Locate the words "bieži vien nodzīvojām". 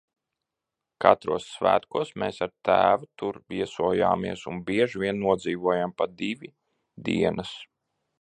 4.71-5.95